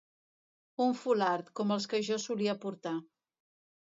Un 0.85 0.95
fulard, 1.01 1.51
com 1.59 1.75
els 1.77 1.85
que 1.91 2.01
jo 2.09 2.19
solia 2.25 2.57
portar. 2.65 2.97